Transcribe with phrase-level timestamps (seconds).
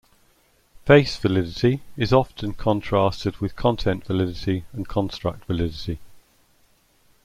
[0.83, 5.99] Face validity is often contrasted with content validity and construct validity.